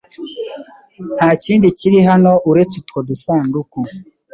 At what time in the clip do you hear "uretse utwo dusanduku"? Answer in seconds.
2.49-3.79